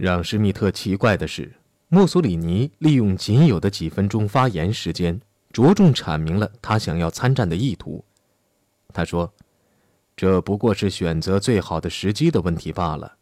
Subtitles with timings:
[0.00, 1.52] 让施密特奇怪的是，
[1.88, 5.20] 墨索里尼利用仅有的几分钟发言时间，
[5.52, 8.02] 着重阐明了他想要参战的意图。
[8.94, 9.30] 他说
[10.16, 13.18] ：“这不过是选择最好的时机的问题罢了。”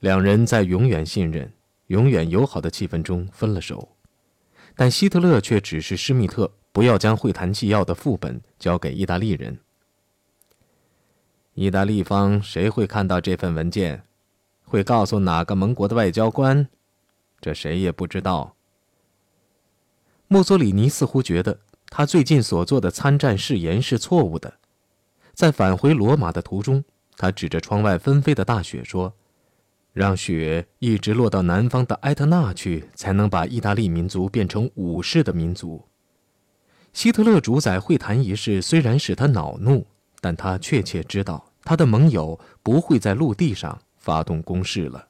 [0.00, 1.52] 两人在永远信任、
[1.88, 3.90] 永远友好的气氛中分了手，
[4.74, 9.58] 但希特勒却指示施密特不要将会谈纪要的副本交给意大利人。
[11.52, 14.04] 意大利方谁会看到这份文件？
[14.68, 16.68] 会告诉哪个盟国的外交官？
[17.40, 18.54] 这谁也不知道。
[20.28, 24.58] 墨索里尼似乎觉得他最近所做的参战誓言是错误的。
[25.32, 26.84] 在返回罗马的途中，
[27.16, 29.14] 他指着窗外纷飞的大雪说
[29.94, 35.82] ：“让雪一直落到南方的埃特纳去，才能把意大利民族变成武士的民族。”
[36.92, 39.86] 希特勒主宰会谈一事虽然使他恼怒，
[40.20, 43.80] 但他确切知道他的盟友不会在陆地上。
[44.08, 45.08] 发动攻势了。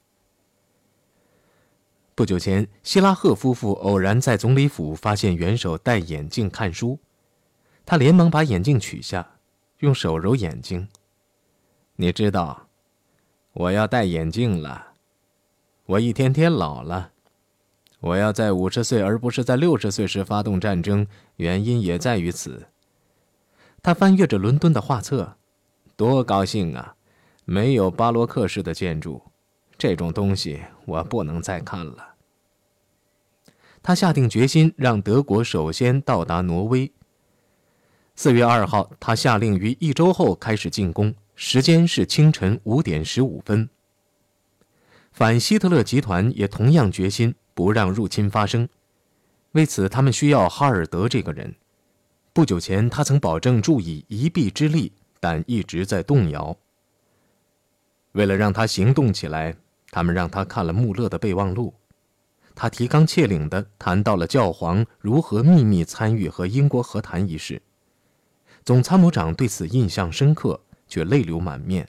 [2.17, 6.99] 不久前，希拉赫夫妇偶然在总理府发现元首戴眼镜看书，
[7.87, 9.37] 他连忙把眼镜取下，
[9.79, 10.89] 用手揉眼睛。
[11.95, 12.67] 你知道，
[13.53, 14.89] 我要戴眼镜了，
[15.87, 17.13] 我一天天老了。
[18.01, 22.67] 我要在五十岁而不是在六十岁时发动战争，原因也在于此。
[23.81, 25.37] 他翻阅着伦敦的画册，
[25.95, 26.97] 多高兴啊！
[27.51, 29.23] 没有巴洛克式的建筑，
[29.79, 32.17] 这种东西我不能再看了。
[33.83, 36.93] 他下定决心让德国首先到达挪威。
[38.15, 43.67] 四月二号，他下令于一周后开始进攻，时间是清晨五点十五分。
[45.11, 48.69] 反希特勒集团也同样决心不让入侵发生，
[49.53, 51.55] 为此他们需要哈尔德这个人。
[52.35, 56.55] 不久前，他曾保证助以一臂之力，但一直在动摇。
[58.19, 59.55] 为了让他行动起来，
[59.93, 61.73] 他们让他看了穆勒的备忘录。
[62.53, 67.63] 他提纲挈领地谈到了教皇如何秘密参与和英国和谈一事。
[68.65, 71.89] 总参谋长对此印象深刻，却泪流满面。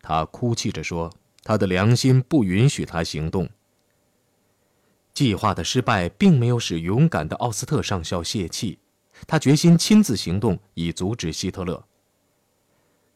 [0.00, 1.12] 他哭泣着说
[1.44, 3.46] ：“他的良心不允许他行动。”
[5.12, 8.78] 计划的失败并没有使勇敢的奥斯特上校泄气，
[9.26, 11.84] 他决心亲自行动以阻止希特勒。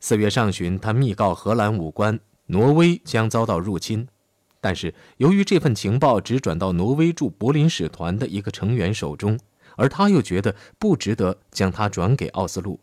[0.00, 4.06] 四月上旬，他密告荷兰武官，挪威将遭到入侵。
[4.60, 9.38] 但是，由于这份情报只转到挪威驻柏林使团的一个成员手中，
[9.76, 12.80] 而他又觉得不值得将它转给奥斯陆，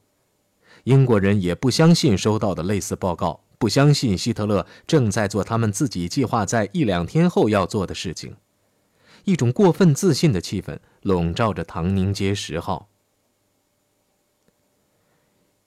[0.83, 8.35] 英国人也不相信收到的类似报告，不相信希特勒正在做他们自己计划在一两天后要做的事情。
[9.23, 12.89] 一种过分自信的气氛笼罩着唐宁街十号。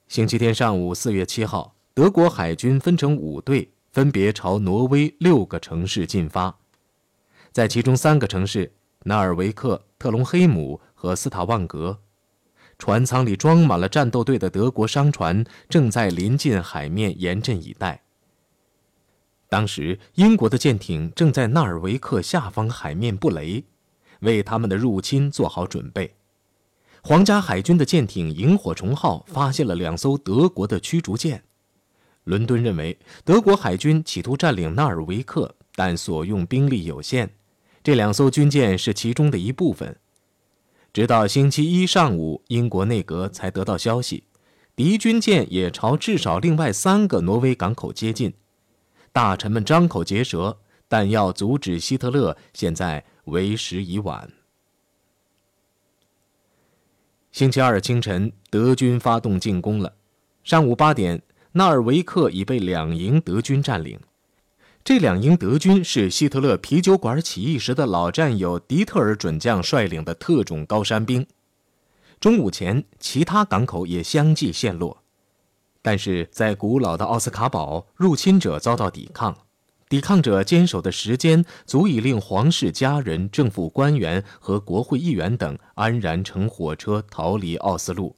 [0.08, 6.56] 星期天上午，四月七号，德国海军分成五队，分别朝挪威六个城市进发。
[7.52, 8.72] 在其中三个城市——
[9.04, 11.98] 纳尔维克、特隆黑姆和斯塔万格，
[12.78, 18.02] 船舱里装满了战斗队的德国商船，正在临近海面严阵以待。
[19.50, 23.62] 当时，英国的舰艇正在纳尔维克下方海面布雷，
[24.20, 26.14] 为他们的入侵做好准备。
[27.08, 31.42] 皇家海军的舰艇“萤火虫号”发现了两艘德国的驱逐舰。
[32.24, 37.30] 伦敦认为德国海军企图占领纳尔维克，但所用兵力有限，
[37.82, 39.96] 这两艘军舰是其中的一部分。
[40.92, 44.24] 直到星期一上午，英国内阁才得到消息，
[44.76, 48.34] 敌军舰也朝至少另外三个挪威港口接近。
[49.12, 54.30] 大臣们张口结舌，但要阻止希特勒，现在为时已晚。
[57.38, 59.94] 星期二清晨，德军发动进攻了。
[60.42, 61.22] 上午八点，
[61.52, 64.00] 纳尔维克已被两营德军占领。
[64.82, 71.24] 这两营德军是希特勒啤酒馆起义时的老战友迪特尔准将率领的特种高山兵。
[72.18, 75.04] 中午前，其他港口也相继陷落，
[75.80, 79.36] 但是在古老的奥斯卡堡，入侵者遭到抵抗。
[79.88, 88.14] 抵抗者坚守的时间足以令皇室家人、政府官员和国会议员等安然乘火车逃离奥斯陆。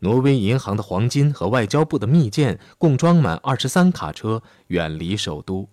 [0.00, 5.68] 挪威银行的黄金和外交部的密件共装满二十三卡车，远离首都。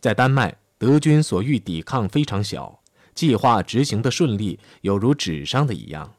[0.00, 2.80] 在丹麦，德军所欲抵抗非常小，
[3.14, 6.14] 计划执行的顺利，有如纸上的一样。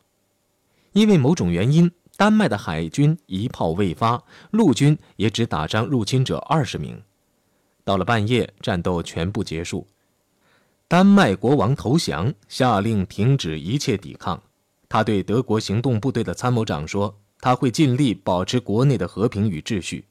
[0.94, 7.02] 因为某种原因，丹麦的海军一炮未发，陆军也只打伤入侵者二十名。
[7.84, 9.88] 到了半夜，战斗全部结束。
[10.88, 14.42] 丹麦国王投降，下令停止一切抵抗。
[14.90, 20.06] 他对德国行动部队的参谋长说：“他会尽力保持国内的和平与秩序。”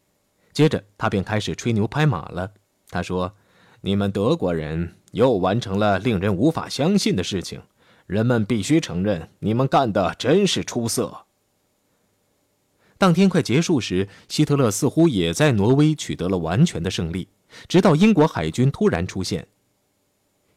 [0.53, 2.51] 接着，他便开始吹牛拍马了。
[2.89, 3.35] 他说
[3.83, 7.61] ：“你们德国人又完成了令人无法相信的事情，
[8.07, 11.27] 人们必须承认你们干的真是出色。”
[12.97, 17.29] 当天快结束时，希特勒似乎也在挪威取得了完全的胜利，
[17.69, 19.47] 直到英国海军突然出现。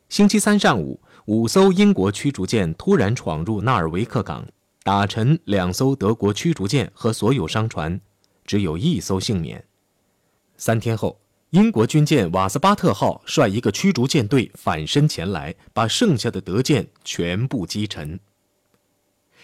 [0.10, 4.48] 星期三上午，五艘英国驱逐舰突然闯入纳尔维克港，
[4.84, 8.00] 打沉两艘德国驱逐舰和所有商船，
[8.46, 9.66] 只有一艘幸免。
[10.58, 11.20] 三天后，
[11.50, 18.20] 英国军舰瓦斯巴特号率一个驱逐舰队反身前来，把剩下的德舰全部击沉。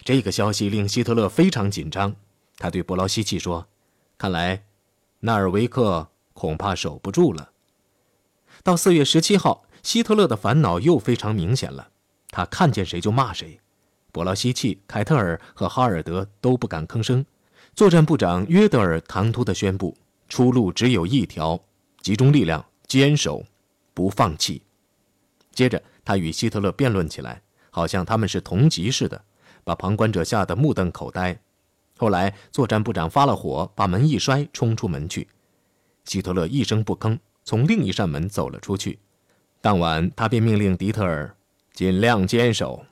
[0.04, 2.16] 这个消息令希特勒非常紧张。
[2.57, 3.68] 他对伯劳希奇说
[4.18, 4.63] ：“看来，
[5.22, 7.51] 纳尔维克恐怕守不住了。”
[8.63, 11.89] 到四月十七号，希特勒的烦恼又非常明显了。
[12.30, 13.59] 他看见谁就骂谁。
[14.13, 17.25] 伯劳希奇、凯特尔和哈尔德都不敢吭声。
[17.75, 19.97] 作战部长约德尔唐突地宣布
[20.30, 21.59] ：“出路只有一条，
[22.01, 23.44] 集中力量，坚守，
[23.94, 24.62] 不放弃。”
[25.53, 29.21] 接着，他与希特勒辩论起来，好像他们是同级似的，
[29.63, 31.38] 把旁观者吓得目瞪口呆。
[31.97, 35.27] 后来，作战部长发了火，把门一摔，冲出门去。
[36.09, 38.97] 希特勒一声不吭，从另一扇门走了出去。
[39.61, 41.35] 当晚，他便命令迪特尔
[41.71, 42.83] 尽量坚守。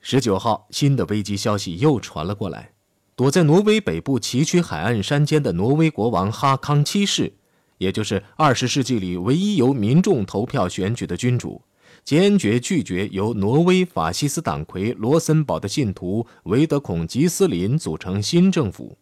[0.00, 2.70] 十九号，新的危机消息又传了过来：
[3.16, 7.32] 躲在挪威北部崎岖海岸山间的挪威国王哈康七世，
[7.78, 11.60] 也就是二十世纪里唯一由民众投票选举的君主。
[12.04, 18.96] 坚决拒绝由挪威法西斯党魁罗森堡的信徒维德孔吉斯林组成新政府。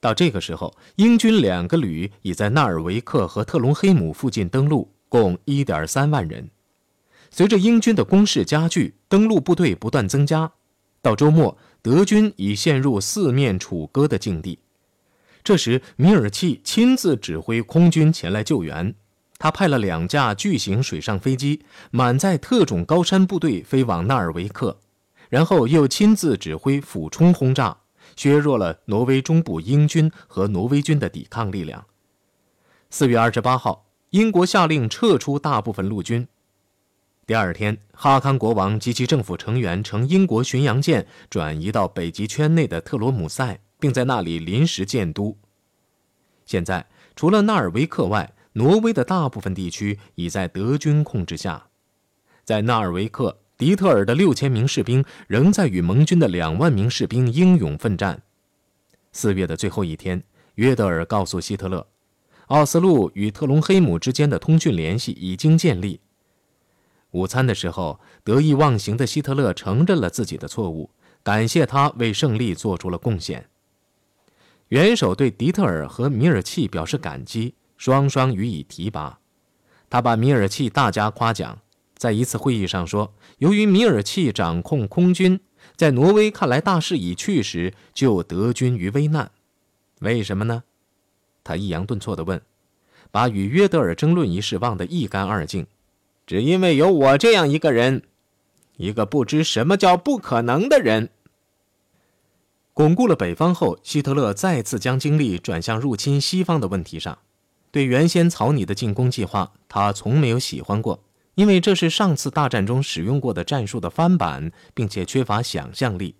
[0.00, 6.50] 到这个时候，英军两个旅已在纳尔维克和特隆黑姆附近登陆，共1.3万人。
[7.30, 10.52] 随着英军的攻势加剧，登陆部队不断增加。
[11.02, 14.58] 到周末，德军已陷入四面楚歌的境地。
[15.42, 18.94] 这时，米尔契亲自指挥空军前来救援。
[19.38, 24.80] 他派了两架巨型水上飞机，满载特种高山部队飞往纳尔维克，
[25.28, 27.76] 然后又亲自指挥俯冲轰炸，
[28.16, 31.86] 削弱了挪威中部英军和挪威军的抵抗力量。
[32.90, 36.26] 四月二十八号，英国下令撤出大部分陆军。
[37.26, 45.36] 第二天，哈康国王及其政府成员乘英国巡洋舰转移到北极圈内的特罗姆塞，并在那里临时建都。
[46.44, 46.86] 现在，
[47.16, 51.66] 除了纳尔维克外，挪威的大部分地区已在德军控制下，
[52.44, 58.22] 在纳尔维克，迪特尔的六千名士兵仍在与盟军的两万名士兵英勇奋战。
[59.12, 60.22] 四月的最后一天，
[60.56, 61.86] 约德尔告诉希特勒，
[62.48, 66.00] 奥斯陆与特隆黑姆之间的通讯联系已经建立。
[67.12, 70.90] 午餐的时候，得意忘形的希特勒承认了自己的错误，
[71.22, 73.48] 感谢他为胜利做出了贡献。
[74.68, 77.54] 元首对迪特尔和米尔契表示感激。
[77.78, 79.18] 双双予以提拔，
[79.90, 81.58] 他把米尔契大加夸奖。
[81.96, 85.40] 在一次会议上说：“由于米尔契掌控空军，
[85.76, 89.30] 在挪威看来大势已去时，救德军于危难。
[90.00, 90.64] 为什么呢？”
[91.42, 92.42] 他抑扬顿挫地问，
[93.10, 95.66] 把与约德尔争论一事忘得一干二净。
[96.26, 98.02] 只因为有我这样一个人，
[98.76, 101.10] 一个不知什么叫不可能的人。
[102.74, 107.16] 巩固了北方后，希特勒再次将精力转向入侵西方的问题上。
[107.70, 111.00] 对原先草拟的进攻计划，他从没有喜欢过，
[111.36, 116.16] 因为这是上次大战中使用过的战术的翻版，并且缺乏想象力。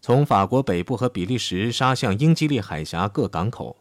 [0.00, 3.78] 从法国北部和比利时杀向英吉利海峡各港口，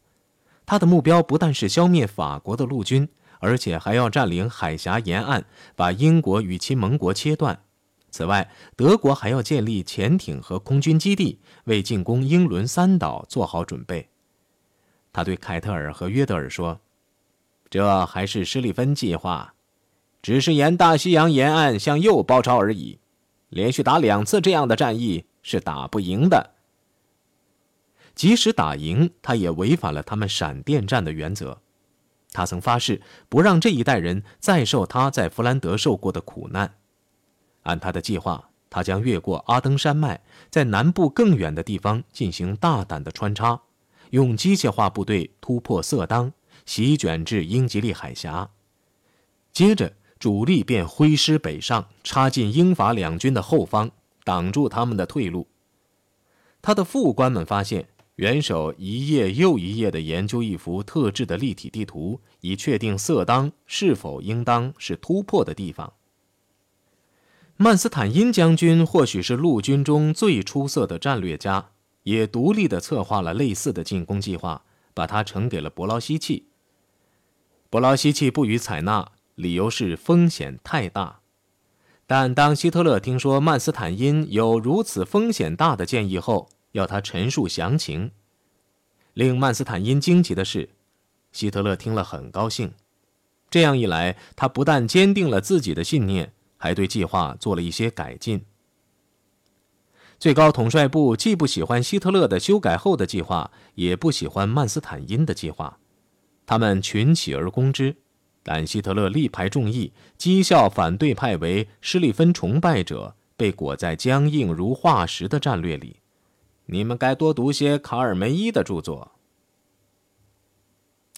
[0.65, 5.43] 他的目标不但是消灭法国的陆军，而且还要占领海峡沿岸，
[5.75, 7.63] 把英国与其盟国切断。
[8.11, 14.07] 此外，德国还要建立潜艇和空军基地，为进攻英伦三岛做好准备。
[15.11, 16.79] 他对凯特尔和约德尔说
[17.71, 19.55] ：“这还是施利芬计划，
[20.23, 22.97] 只是沿大西洋沿岸向右包抄而已。
[23.49, 26.55] 连续打两次这样的战役是打不赢的。
[28.15, 31.61] 即使打赢，他也违反了他们闪电战的原则。
[32.31, 36.75] 他曾发誓不让这一代人再受他在弗兰德受过的苦难。
[37.63, 43.61] 按他的计划，他将越过阿登山脉，在南部更远的地方进行大胆的穿插。”
[44.11, 46.31] 用机械化部队突破色当，
[46.67, 48.51] 席卷至英吉利海峡，
[49.51, 49.91] 接着
[50.23, 53.91] 主力便挥师北上，插进英法两军的后方，
[54.23, 55.49] 挡住他们的退路。
[56.61, 65.91] 他的副官们发现，元首一页又一页地研究一幅特制的立体地图，以确定色当是否应当是突破的地方。
[67.57, 71.71] 曼斯坦因将军或许是陆军中最出色的战略家。
[72.03, 74.63] 也独立地策划了类似的进攻计划，
[74.93, 76.47] 把它呈给了伯劳希奇。
[77.69, 81.19] 伯劳希奇不予采纳，理由是风险太大。
[82.05, 88.11] 但当希特勒听说曼斯坦因有如此风险大的建议后，要他陈述详情。
[89.13, 90.69] 令曼斯坦因惊奇的是，
[91.31, 92.73] 希特勒听了很高兴。
[93.49, 98.43] 这样一来，他不但坚定了自己的信念，还对计划做了一些改进。
[100.19, 105.79] 最高统帅部既不喜欢希特勒的修改后的计划，也不喜欢曼斯坦因的计划，
[106.45, 107.95] 他们群起而攻之。
[108.43, 116.01] 但希特勒力排众议，讥笑反对派为施利芬崇拜者，被裹在僵硬如化石的战略里。
[116.65, 119.13] 你们该多读些卡尔梅伊的著作。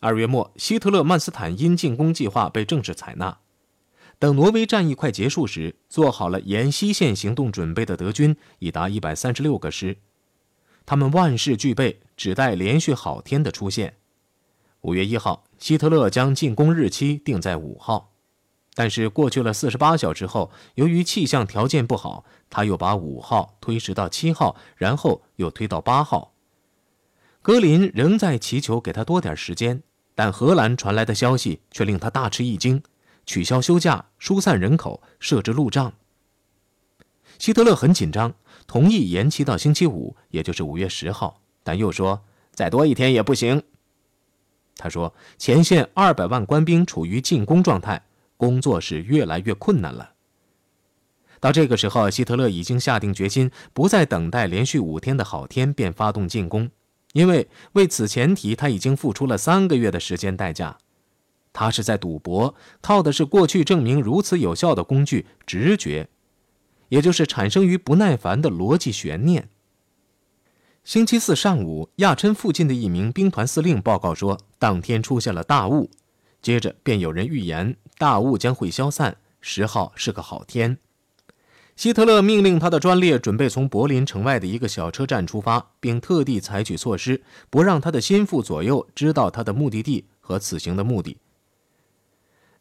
[0.01, 3.39] 二月末，希特勒曼斯坦因进攻计划被正式采纳。
[4.19, 9.97] 等挪威战役快结束时，做好了沿西线行动准备的德军已达一百三十六个师，
[10.85, 13.95] 他们万事俱备，只待连续好天的出现。
[14.81, 15.44] 五月一号。
[15.57, 18.11] 希特勒将进攻日期定在五号，
[18.73, 26.33] 但是过去了四十八小时后，由于气象条件不好，他又把五号推迟到七号，然后又推到八号。
[27.41, 29.83] 格林仍在祈求给他多点时间，
[30.13, 32.81] 但荷兰传来的消息却令他大吃一惊：
[33.25, 35.93] 取消休假、疏散人口、设置路障。
[37.37, 38.33] 希特勒很紧张，
[38.65, 43.61] 同意延期到星期五，也就是五月十号，但又说再多一天也不行。
[44.77, 48.03] 他说：“前线二百万官兵处于进攻状态，
[48.37, 50.11] 工作是越来越困难了。”
[51.39, 56.69] 到这个时候，希特勒已经下定决心，不再等待连续五天的好天便发动进攻，
[57.13, 60.77] 因为为此前提他已经付出了三个月的时间代价。
[61.53, 66.09] 他是在赌博，靠的是过去证明如此有效的工具——直觉，
[66.89, 69.47] 也就是产生于不耐烦的逻辑悬念。
[70.85, 75.89] 星期四上午，亚琛附近的一名兵团司令报告说，当天出现了大雾。
[76.43, 80.77] 接着便有人预言大雾将会消散，十号是个好天。
[81.75, 91.17] 希特勒命令他的专列准备从柏林城外的一个小车站出发，并特地采取措施，不让他的心腹左右知道他的目的地和此行的目的。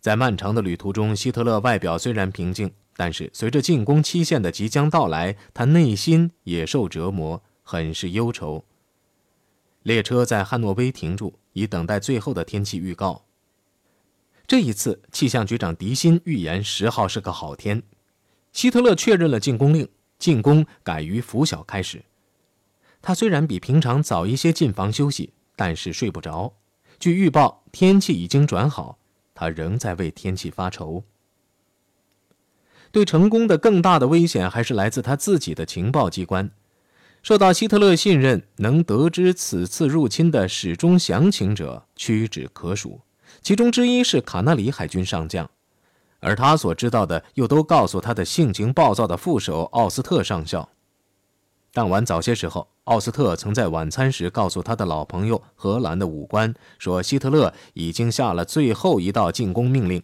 [0.00, 7.42] 在漫长的旅途中，希特勒外表虽然平静，但是随着进攻期限的即将到来，他内心也受折磨。
[7.64, 8.64] 很是忧愁。
[9.82, 13.24] 列车在汉诺威停住，以等待最后的天气预告。
[14.46, 17.82] 这一次，气象局长迪辛预言十号是个好天。
[18.52, 22.04] 希特勒确认了进攻令，进攻改于拂晓开始。
[23.02, 26.54] 他虽然比平常早一些进房休息，但是睡不着。
[26.98, 28.98] 据预报，天气已经转好，
[29.34, 31.04] 他仍在为天气发愁。
[32.92, 36.50] 对成功的更大的危险，还是来自他自己的情报机关。
[37.24, 43.00] 受到希特勒信任，能得知此次入侵的始终详情者屈指可数，
[43.40, 45.50] 其中之一是卡纳里海军上将，
[46.20, 50.68] 而他所知道的又都告诉他的性情暴躁的副手奥斯特上校。
[51.72, 60.02] 当晚早些时候，奥斯特曾在晚餐时告诉他的老朋友荷兰的武官说，希特勒已经下了最后一道进攻命令。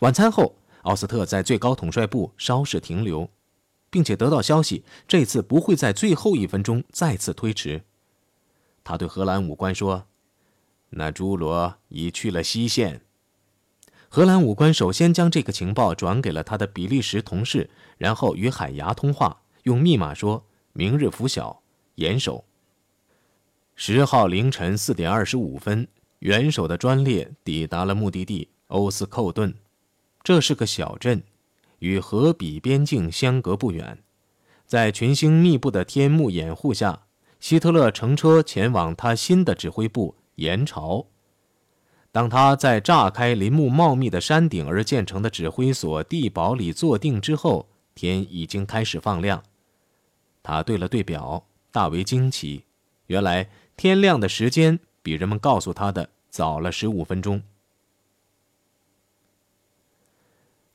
[0.00, 3.30] 晚餐后，奥斯特在最高统帅部稍事停留。
[3.90, 7.82] 并且得到消息，这次不会在最后一分钟再次推迟。
[8.82, 10.06] 他对荷兰武官说
[10.90, 13.02] ：“那朱罗已去了西线。”
[14.08, 17.68] 荷兰武官首先将这个情报转给了他的比利时同事，
[17.98, 21.62] 然后与海牙通话，用密码说：“明日拂晓，
[21.96, 22.44] 严守。”
[23.76, 25.86] 十号凌晨四点二十五分，
[26.20, 29.54] 元首的专列抵达了目的地欧斯寇顿，
[30.22, 31.22] 这是个小镇。
[31.80, 33.98] 与河比边境相隔不远，
[34.66, 37.02] 在群星密布的天幕掩护下，
[37.40, 41.06] 希特勒乘车前往他新的指挥部延朝。
[42.12, 49.42] 当他在炸开林木茂密的山顶而建成的指挥所地堡里坐定之后，天已经开始放亮。
[50.42, 52.64] 他对了对表，大为惊奇，
[53.06, 57.42] 原来天亮的时间比人们告诉他的早了十五分钟。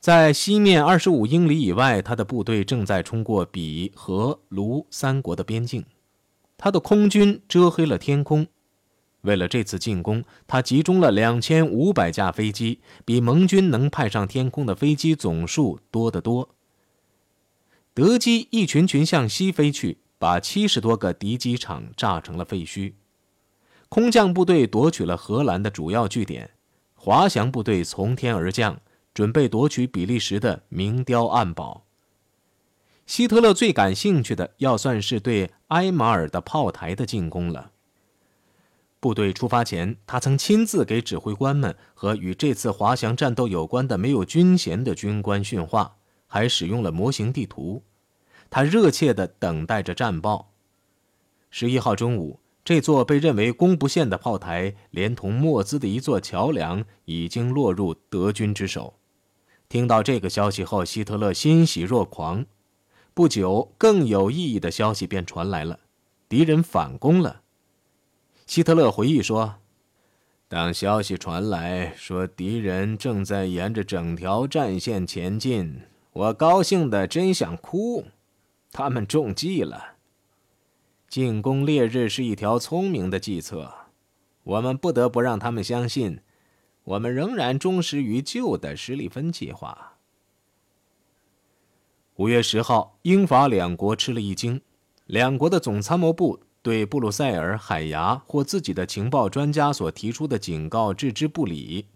[0.06, 5.84] 在西面二十五英里以外，他的部队正在冲过比、和、卢三国的边境。
[6.56, 8.46] 他的空军遮黑了天空。
[9.22, 16.50] 为了这次进攻，他集中了两千五百架飞机，比盟军能派上天空的飞机总数多得多。
[17.92, 22.92] 德机一群群向西飞去，把七十多个敌机场炸成了废墟。
[23.88, 26.50] 空降部队夺取了荷兰的主要据点，
[26.94, 28.80] 滑翔部队从天而降。
[29.16, 31.86] 准备夺取比利时的明碉暗堡。
[33.06, 37.70] 希特勒最感兴趣的，要算是对埃马尔的炮台的进攻了。
[39.00, 45.96] 部队出发前，他曾亲自给指挥官们和与这次滑翔战斗有关的没有军衔的军官训话，
[46.26, 47.82] 还使用了模型地图。
[48.50, 50.52] 他热切地等待着战报。
[51.48, 58.92] 十一号中午，这座被认为攻不陷的炮台，连同莫兹的一座桥梁，已经落入德军之手。
[59.68, 62.46] 听到这个消息后，希特勒欣喜若狂。
[63.12, 65.80] 不久，更有意义的消息便传来了：
[66.28, 67.42] 敌人反攻了。
[68.46, 69.56] 希特勒回忆说
[70.48, 75.80] ：“当消息传来说敌人正在沿着整条战线前进，
[76.12, 78.04] 我高兴的真想哭。
[78.70, 79.94] 他们中计了。
[81.08, 83.72] 进攻烈日是一条聪明的计策，
[84.42, 86.20] 我们不得不让他们相信，
[86.86, 89.92] 我们仍然忠实于旧的施利芬计划。”
[92.16, 94.60] 五月十号，英法两国吃了一惊，
[95.04, 96.40] 两国的总参谋部。
[96.62, 101.86] 对布鲁塞尔、海牙或自己的情报专家所提出的警告置之不理。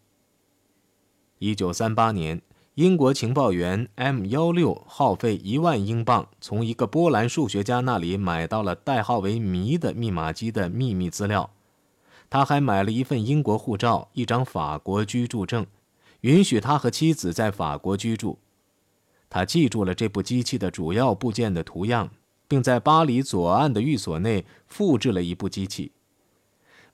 [1.40, 2.40] 一九三八年，
[2.74, 11.50] 英国情报员 M 幺六耗费一万英镑，从一个波兰数学家那里买到了代号为“迷”的密码机的秘密资料。
[12.30, 15.66] 他还买了一份英国护照、一张法国居住证，
[16.22, 18.38] 允许他和妻子在法国居住。
[19.28, 22.10] 他记住了这部机器的主要部件的图样。
[22.50, 25.92] 并在巴黎左岸的寓所内复制了一部机器。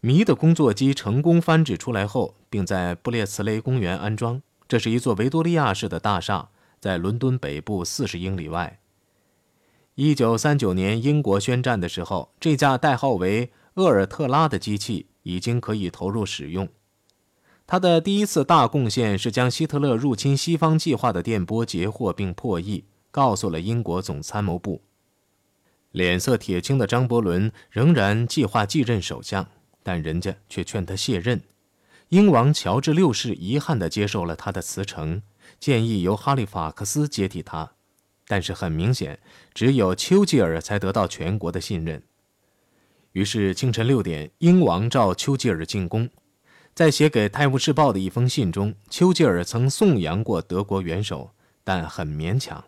[0.02, 4.43] 迷的工作机成功翻制出来后，并在布列茨雷公园安装。
[4.69, 8.81] 这是一座维多利亚式的大厦，在伦敦北部四十英里外。
[9.95, 16.68] 一九三九年，英国宣战的时候，这架代号为厄尔特拉的机器已经可以投入使用。
[17.66, 24.83] 他的第一次大贡献是将希特勒入侵西方计划的电波截获并破译，告诉了英国总参谋部。
[25.90, 29.49] 脸色铁青的张伯伦仍然计划继任首相，
[29.83, 31.42] 但人家却劝他卸任。
[32.11, 35.21] 英王乔治六世遗憾地接受了他的辞呈，
[35.59, 37.72] 建议由哈利法克斯接替他。
[38.29, 39.18] 但是很明显，
[39.53, 42.03] 只有丘吉尔才得到全国的信任。
[43.16, 46.07] 于是清晨六点，英王召丘吉尔进宫。
[46.74, 51.31] 在写给《泰晤士报》的一封信中，丘吉尔曾颂扬过德国元首，
[51.64, 52.62] 但很勉强。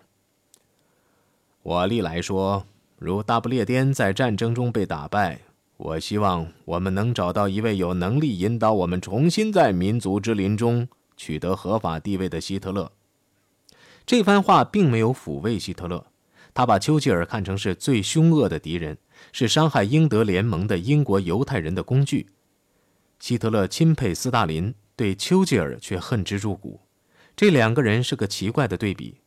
[1.63, 2.65] 我历来说。
[2.97, 5.41] 如大不列颠在战争中被打败，
[5.77, 12.91] 我希望我们能找到一位有能力引导我们重新在民族之林中取得合法地位的希特勒。
[14.07, 16.07] 这番话并没有抚慰希特勒，
[16.55, 18.97] 他把丘吉尔看成是最凶恶的敌人，
[19.33, 22.29] 是伤害英德联盟的英国犹太人的工具。
[23.19, 26.81] 希特勒钦佩斯大林，对丘吉尔却恨之入骨。
[27.37, 29.21] 这两个人是个奇怪的对比，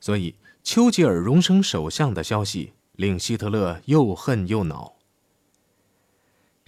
[0.00, 2.72] 所以丘吉尔荣升首相的消息。
[2.98, 4.96] 令希特勒又恨又恼。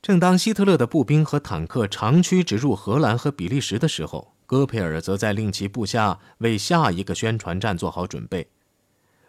[0.00, 8.46] 正当希特勒的步兵和坦克长驱直入荷兰和比利时的时候，戈培尔则在令其部下为下一个宣传战做好准备。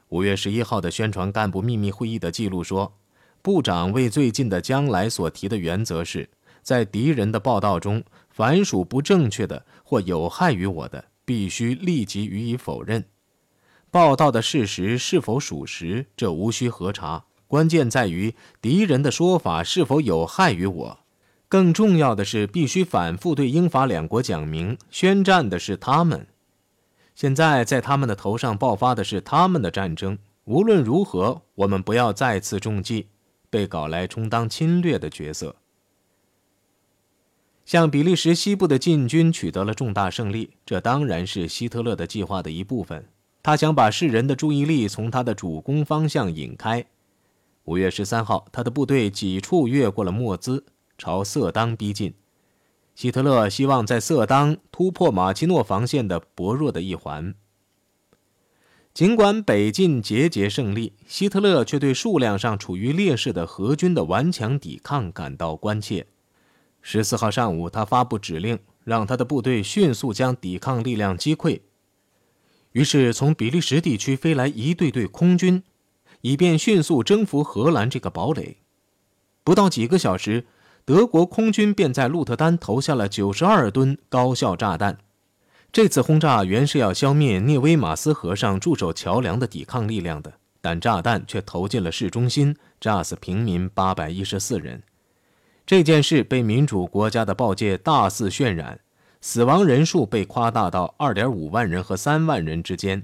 [0.10, 2.96] 五月十一号的宣传干部秘密会议的记录说，
[3.42, 6.30] 部长为最近的将来所提的原则是，
[6.62, 13.04] 在敌人的报道中，凡属不正确的或有害于我的，必须立即予以否认。
[13.90, 21.00] 报道的事实是否属实，这无需核查，关键在于敌人的说法是否有害于我。
[21.50, 26.28] 更重要的是，必须反复对英法两国讲明，宣战的是他们。
[27.14, 30.18] 现在在他们的头上爆发的是他们的战争。
[30.46, 33.08] 无论如何，我们不要再次中计，
[33.52, 35.58] 被搞来充当侵略的角色。
[37.64, 43.06] 向比利时西部的进军取得了重大胜利，这当然是希特勒的计划的一部分。
[43.44, 46.86] 他想把世人的注意力从他的主攻方向引开。
[47.66, 50.66] 五月十三号，他的部队几处越过了莫兹，
[50.98, 52.14] 朝色当逼近。
[52.94, 57.34] 希特勒希望在色当突破马奇诺防线的薄弱的一环。
[58.94, 66.08] 尽管北进节节胜利，希特勒却对数量上处于劣势的荷军的顽强抵抗感到关切。
[66.82, 71.62] 十四号上午，他发布指令，让他的部队迅速将抵抗力量击溃。
[72.74, 75.64] 于是，从比利时地区飞来一队队空军，
[76.20, 78.58] 以便迅速征服荷兰这个堡垒。
[79.46, 80.46] 不到几个小时，
[80.84, 84.98] 德国空军便在鹿特丹投下了九十二吨高效炸弹。
[85.74, 94.84] 这次轰炸原是要消灭涅威马斯河上驻守桥梁的抵抗力量的，但炸弹却投进了市中心，炸死平民八百一十四人。
[95.66, 98.80] 这件事被民主国家的报界大肆渲染。
[99.24, 103.04] 死亡人数被夸大到二点五万人和三万人之间。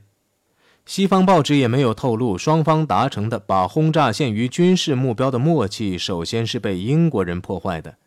[0.84, 7.98] 西方报纸也没有透露，双方达成的把轰炸限于军事目标的默契，首先是被英国人破坏的。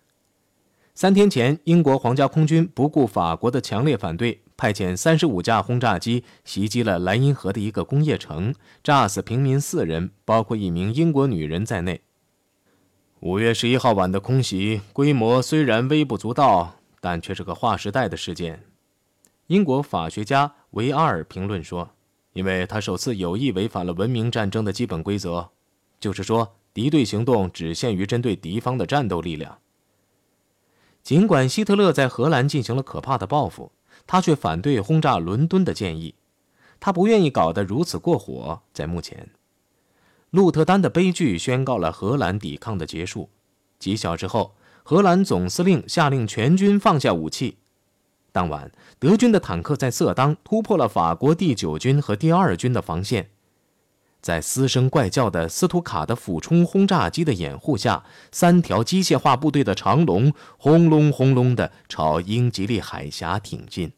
[0.93, 12.03] 三天前，英国皇家空军不顾法国的强烈反对，派遣三十五架轰炸机袭击了莱茵河的一个工业城，炸死平民四人，包括一名英国女人在内。
[13.21, 18.63] 五月十一号晚的空袭规模虽然微不足道，但却是个划时代的事件。
[19.47, 21.93] 英国法学家维阿尔评论说
[22.35, 25.49] ：“因为他首次有意违反了文明战争的基本规则，
[25.99, 29.57] 就是说，敌对行动只限于针对敌方的战斗力量。”
[31.03, 33.73] 尽管希特勒在荷兰进行了可怕的报复，
[34.07, 36.15] 他却反对轰炸伦敦的建议。
[36.79, 38.63] 他不愿意搞得如此过火。
[38.73, 39.29] 在目前。
[40.31, 43.29] 鹿特丹的悲剧宣告了荷兰抵抗的结束。
[43.79, 47.57] 几小时后，荷兰总司令下令全军放下武器。
[48.33, 53.31] 当晚，德军的坦克在色当突破了法国第九军和第二军的防线，
[54.21, 63.93] 在嘶声怪叫的斯图卡的俯冲轰炸机的掩护下，三条机械化部队的长龙轰隆轰隆地朝英吉利海峡挺进。